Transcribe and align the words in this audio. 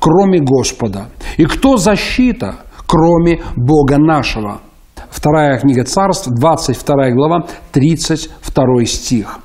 кроме 0.00 0.40
Господа? 0.40 1.06
И 1.36 1.44
кто 1.44 1.76
защита, 1.76 2.56
кроме 2.86 3.40
Бога 3.56 3.98
нашего? 3.98 4.60
Вторая 5.10 5.58
книга 5.58 5.84
Царств, 5.84 6.28
22 6.28 7.10
глава, 7.10 7.46
32 7.72 8.84
стих. 8.86 9.38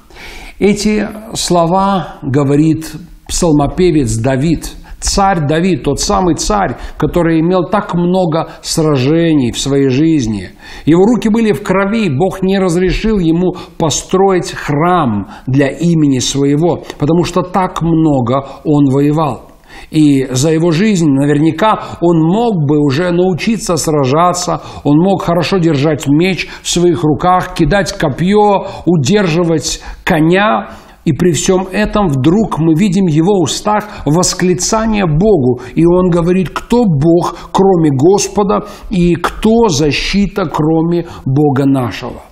Эти 0.58 1.08
слова 1.34 2.16
говорит 2.24 2.92
псалмопевец 3.28 4.16
Давид– 4.18 4.72
Царь 5.06 5.46
Давид, 5.48 5.84
тот 5.84 6.00
самый 6.00 6.34
царь, 6.34 6.78
который 6.98 7.40
имел 7.40 7.66
так 7.70 7.94
много 7.94 8.50
сражений 8.64 9.52
в 9.52 9.60
своей 9.60 9.90
жизни. 9.90 10.50
Его 10.86 11.06
руки 11.06 11.30
были 11.30 11.52
в 11.52 11.62
крови, 11.62 12.10
Бог 12.10 12.42
не 12.42 12.58
разрешил 12.58 13.20
ему 13.20 13.56
построить 13.78 14.52
храм 14.52 15.28
для 15.46 15.68
имени 15.68 16.18
своего, 16.18 16.84
потому 16.98 17.24
что 17.24 17.44
так 17.44 17.84
много 17.84 18.48
он 18.64 18.86
воевал. 18.90 19.52
И 19.92 20.26
за 20.30 20.52
его 20.52 20.72
жизнь 20.72 21.10
наверняка 21.10 21.98
он 22.02 22.20
мог 22.20 22.68
бы 22.68 22.80
уже 22.80 23.12
научиться 23.12 23.78
сражаться, 23.78 24.62
он 24.84 24.98
мог 24.98 25.24
хорошо 25.24 25.58
держать 25.58 26.08
меч 26.08 26.48
в 26.62 26.70
своих 26.70 27.04
руках, 27.04 27.54
кидать 27.54 27.98
копье, 27.98 28.68
удерживать 28.86 29.82
коня, 30.04 30.70
и 31.06 31.14
при 31.14 31.34
всем 31.34 31.68
этом 31.72 32.08
вдруг 32.08 32.58
мы 32.58 32.74
видим 32.74 33.06
в 33.06 33.10
его 33.10 33.40
устах 33.40 33.86
восклицание 34.06 35.06
Богу. 35.06 35.62
И 35.76 35.86
он 35.86 36.10
говорит, 36.10 36.50
кто 36.50 36.86
Бог, 36.86 37.50
кроме 37.52 37.92
Господа, 37.92 38.66
и 38.90 39.14
кто 39.14 39.68
защита, 39.68 40.46
кроме 40.46 41.06
Бога 41.24 41.66
нашего. 41.66 42.24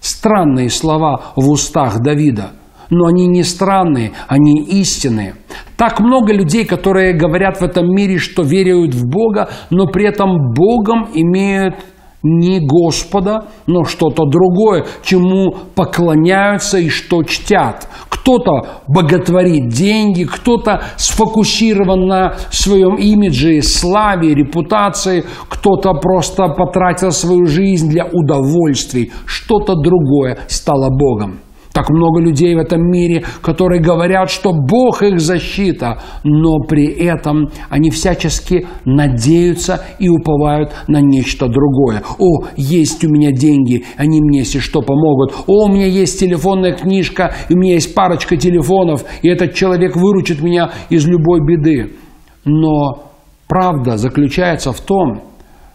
Странные 0.00 0.70
слова 0.70 1.20
в 1.36 1.50
устах 1.50 2.00
Давида. 2.00 2.52
Но 2.90 3.06
они 3.06 3.26
не 3.26 3.42
странные, 3.42 4.12
они 4.28 4.62
истинные. 4.62 5.34
Так 5.76 6.00
много 6.00 6.32
людей, 6.32 6.64
которые 6.64 7.14
говорят 7.14 7.60
в 7.60 7.62
этом 7.62 7.86
мире, 7.94 8.18
что 8.18 8.42
веруют 8.42 8.94
в 8.94 9.08
Бога, 9.08 9.48
но 9.70 9.86
при 9.86 10.06
этом 10.06 10.52
Богом 10.54 11.08
имеют 11.14 11.76
не 12.24 12.58
Господа, 12.58 13.48
но 13.66 13.84
что-то 13.84 14.24
другое, 14.24 14.86
чему 15.04 15.54
поклоняются 15.74 16.78
и 16.78 16.88
что 16.88 17.22
чтят. 17.22 17.86
Кто-то 18.08 18.80
боготворит 18.88 19.68
деньги, 19.68 20.24
кто-то 20.24 20.82
сфокусирован 20.96 22.06
на 22.06 22.34
своем 22.50 22.96
имидже, 22.96 23.60
славе, 23.60 24.34
репутации, 24.34 25.24
кто-то 25.50 25.92
просто 25.92 26.48
потратил 26.48 27.10
свою 27.10 27.44
жизнь 27.44 27.90
для 27.90 28.06
удовольствий, 28.06 29.12
что-то 29.26 29.74
другое 29.74 30.38
стало 30.48 30.88
Богом. 30.88 31.40
Так 31.74 31.90
много 31.90 32.20
людей 32.20 32.54
в 32.54 32.58
этом 32.58 32.88
мире, 32.88 33.24
которые 33.42 33.82
говорят, 33.82 34.30
что 34.30 34.52
Бог 34.52 35.02
их 35.02 35.18
защита, 35.18 36.00
но 36.22 36.60
при 36.60 36.86
этом 36.86 37.48
они 37.68 37.90
всячески 37.90 38.68
надеются 38.84 39.84
и 39.98 40.08
уповают 40.08 40.70
на 40.86 41.00
нечто 41.00 41.48
другое. 41.48 42.04
О, 42.20 42.44
есть 42.56 43.04
у 43.04 43.08
меня 43.08 43.32
деньги, 43.32 43.84
они 43.96 44.20
мне, 44.22 44.38
если 44.38 44.60
что, 44.60 44.82
помогут. 44.82 45.34
О, 45.48 45.64
у 45.64 45.68
меня 45.68 45.86
есть 45.86 46.20
телефонная 46.20 46.74
книжка, 46.74 47.34
и 47.48 47.54
у 47.54 47.58
меня 47.58 47.74
есть 47.74 47.92
парочка 47.92 48.36
телефонов, 48.36 49.04
и 49.22 49.28
этот 49.28 49.54
человек 49.54 49.96
выручит 49.96 50.40
меня 50.42 50.70
из 50.90 51.04
любой 51.08 51.40
беды. 51.44 51.96
Но 52.44 53.10
правда 53.48 53.96
заключается 53.96 54.70
в 54.70 54.80
том, 54.80 55.22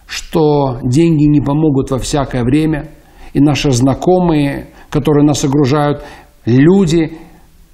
что 0.08 0.78
деньги 0.82 1.26
не 1.26 1.42
помогут 1.42 1.92
во 1.92 1.98
всякое 1.98 2.46
время, 2.46 2.88
и 3.34 3.42
наши 3.42 3.72
знакомые– 3.72 4.68
которые 4.90 5.26
нас 5.26 5.44
окружают, 5.44 6.04
люди 6.46 7.18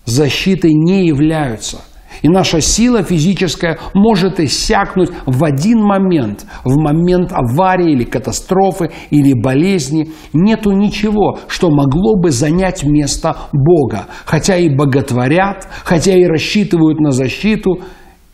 защитой 0.05 0.73
не 0.73 1.07
являются. 1.07 1.81
И 2.21 2.29
наша 2.29 2.61
сила 2.61 3.03
физическая 3.03 3.77
может 3.93 4.39
иссякнуть 4.39 5.09
в 5.25 5.43
один 5.43 5.79
момент, 5.79 6.45
в 6.63 6.77
момент 6.77 7.31
аварии 7.31 7.91
или 7.91 8.03
катастрофы 8.03 8.91
или 9.09 9.33
болезни. 9.33 10.11
Нету 10.33 10.71
ничего, 10.71 11.39
что 11.47 11.69
могло 11.69 12.15
бы 12.15 12.31
занять 12.31 12.83
место 12.83 13.35
Бога. 13.51 14.07
Хотя 14.25 14.57
и 14.57 14.69
боготворят, 14.69 15.67
хотя 15.83 16.13
и 16.13 16.25
рассчитывают 16.25 16.99
на 16.99 17.11
защиту, 17.11 17.81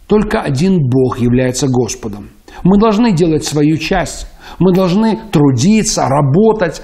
только 0.07 0.41
один 0.41 0.77
Бог 0.89 1.19
является 1.19 1.67
Господом. 1.67 2.29
Мы 2.63 2.77
должны 2.77 3.13
делать 3.13 3.45
свою 3.45 3.77
часть. 3.77 4.27
Мы 4.59 4.73
должны 4.73 5.17
трудиться, 5.31 6.07
работать, 6.07 6.81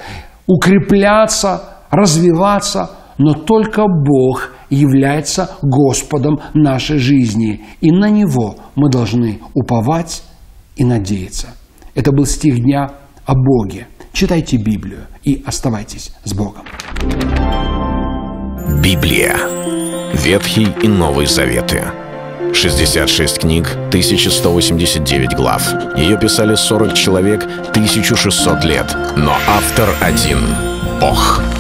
укрепляться, 0.48 1.77
развиваться, 1.90 2.92
но 3.18 3.34
только 3.34 3.84
Бог 3.88 4.52
является 4.70 5.52
Господом 5.62 6.40
нашей 6.54 6.98
жизни, 6.98 7.66
и 7.82 7.92
на 7.92 8.10
Него 8.10 8.56
мы 8.76 8.90
должны 8.90 9.40
уповать 9.54 10.24
и 10.76 10.84
надеяться. 10.84 11.48
Это 11.96 12.12
был 12.12 12.26
стих 12.26 12.60
дня 12.60 12.92
о 13.26 13.34
Боге. 13.34 13.88
Читайте 14.14 14.58
Библию 14.58 15.08
и 15.24 15.44
оставайтесь 15.46 16.12
с 16.24 16.34
Богом. 16.34 16.64
Библия. 18.84 19.36
Ветхий 20.14 20.68
и 20.82 20.88
Новый 20.88 21.26
Заветы. 21.26 21.84
66 22.54 23.40
книг, 23.40 23.68
1189 23.90 25.36
глав. 25.36 25.64
Ее 25.96 26.18
писали 26.18 26.56
40 26.56 26.94
человек, 26.94 27.44
1600 27.44 28.64
лет. 28.64 28.96
Но 29.16 29.34
автор 29.48 29.90
один– 30.02 30.40
Бог. 31.02 31.42